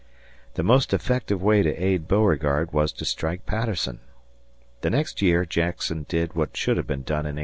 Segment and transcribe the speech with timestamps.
[0.55, 3.99] The most effective way to aid Beauregard was to strike Patterson.
[4.81, 7.39] The next year Jackson did what should have been done in 1861.